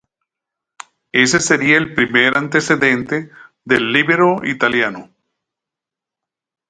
[1.11, 3.29] Ese sería el primer antecedente
[3.65, 5.11] del líbero italiano.